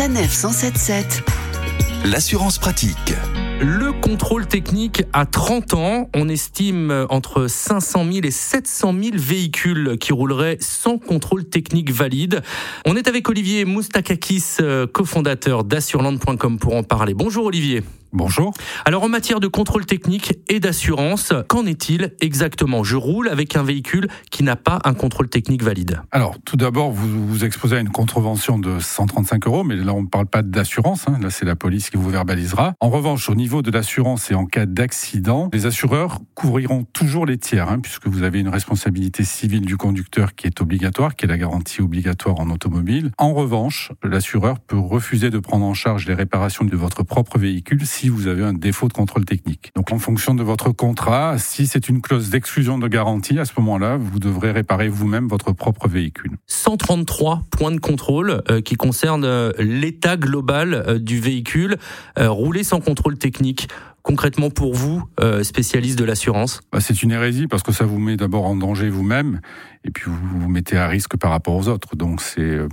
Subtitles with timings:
[0.00, 1.24] Sanef 177.
[2.06, 3.12] L'assurance pratique.
[3.60, 9.98] Le contrôle technique à 30 ans, on estime entre 500 000 et 700 000 véhicules
[10.00, 12.40] qui rouleraient sans contrôle technique valide.
[12.86, 17.12] On est avec Olivier Moustakakis, euh, cofondateur d'assureland.com pour en parler.
[17.12, 17.82] Bonjour Olivier.
[18.12, 18.52] Bonjour.
[18.84, 22.82] Alors en matière de contrôle technique et d'assurance, qu'en est-il exactement?
[22.82, 26.00] Je roule avec un véhicule qui n'a pas un contrôle technique valide.
[26.10, 30.02] Alors tout d'abord, vous vous exposez à une contrevention de 135 euros, mais là on
[30.02, 31.18] ne parle pas d'assurance, hein.
[31.22, 32.74] là c'est la police qui vous verbalisera.
[32.80, 37.38] En revanche, au niveau de l'assurance et en cas d'accident, les assureurs couvriront toujours les
[37.38, 41.28] tiers, hein, puisque vous avez une responsabilité civile du conducteur qui est obligatoire, qui est
[41.28, 43.12] la garantie obligatoire en automobile.
[43.18, 47.86] En revanche, l'assureur peut refuser de prendre en charge les réparations de votre propre véhicule
[47.86, 49.72] si vous avez un défaut de contrôle technique.
[49.76, 53.52] Donc en fonction de votre contrat, si c'est une clause d'exclusion de garantie, à ce
[53.58, 56.32] moment-là, vous devrez réparer vous-même votre propre véhicule.
[56.46, 61.76] 133 points de contrôle euh, qui concernent euh, l'état global euh, du véhicule,
[62.16, 63.68] rouler sans contrôle technique
[64.02, 65.04] concrètement pour vous,
[65.42, 66.60] spécialiste de l'assurance?
[66.72, 69.40] Bah, C'est une hérésie parce que ça vous met d'abord en danger vous-même
[69.84, 71.96] et puis vous vous mettez à risque par rapport aux autres.
[71.96, 72.68] Donc c'est euh,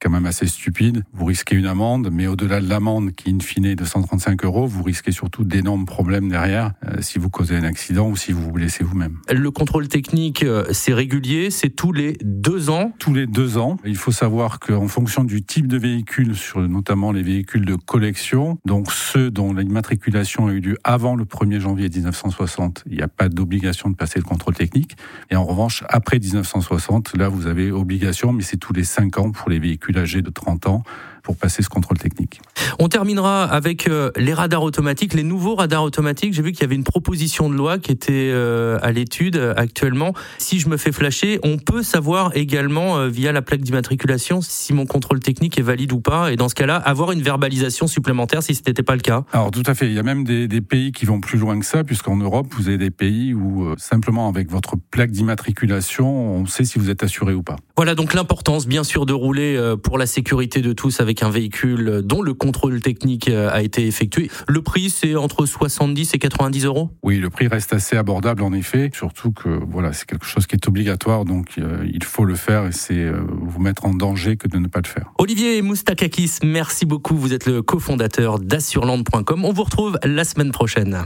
[0.00, 1.04] quand même assez stupide.
[1.12, 4.66] Vous risquez une amende, mais au-delà de l'amende qui in fine est de 135 euros,
[4.66, 8.42] vous risquez surtout d'énormes problèmes derrière euh, si vous causez un accident ou si vous
[8.42, 9.18] vous blessez vous-même.
[9.30, 12.92] Le contrôle technique, euh, c'est régulier, c'est tous les deux ans?
[12.98, 13.78] Tous les deux ans.
[13.84, 18.58] Il faut savoir qu'en fonction du type de véhicule, sur notamment les véhicules de collection,
[18.64, 23.28] donc ceux dont l'immatriculation a eu avant le 1er janvier 1960, il n'y a pas
[23.28, 24.96] d'obligation de passer le contrôle technique.
[25.30, 29.18] Et en revanche, après 1960, 1960, là, vous avez obligation, mais c'est tous les 5
[29.18, 30.82] ans pour les véhicules âgés de 30 ans
[31.24, 32.40] pour passer ce contrôle technique.
[32.78, 36.34] On terminera avec euh, les radars automatiques, les nouveaux radars automatiques.
[36.34, 40.12] J'ai vu qu'il y avait une proposition de loi qui était euh, à l'étude actuellement.
[40.38, 44.74] Si je me fais flasher, on peut savoir également euh, via la plaque d'immatriculation si
[44.74, 46.30] mon contrôle technique est valide ou pas.
[46.30, 49.24] Et dans ce cas-là, avoir une verbalisation supplémentaire si ce n'était pas le cas.
[49.32, 49.86] Alors tout à fait.
[49.86, 52.48] Il y a même des, des pays qui vont plus loin que ça, puisqu'en Europe,
[52.54, 56.06] vous avez des pays où simplement avec votre plaque d'immatriculation,
[56.36, 57.56] on sait si vous êtes assuré ou pas.
[57.76, 62.02] Voilà donc l'importance bien sûr de rouler pour la sécurité de tous avec un véhicule
[62.04, 64.30] dont le contrôle technique euh, a été effectué.
[64.48, 66.90] Le prix, c'est entre 70 et 90 euros?
[67.02, 70.56] Oui, le prix reste assez abordable en effet, surtout que voilà, c'est quelque chose qui
[70.56, 74.36] est obligatoire, donc euh, il faut le faire et c'est euh, vous mettre en danger
[74.36, 75.12] que de ne pas le faire.
[75.18, 77.16] Olivier Moustakakis, merci beaucoup.
[77.16, 79.44] Vous êtes le cofondateur d'assureland.com.
[79.44, 81.04] On vous retrouve la semaine prochaine.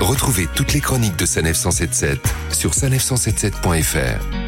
[0.00, 2.18] Retrouvez toutes les chroniques de Sanef 177
[2.50, 4.47] sur sanef177.fr.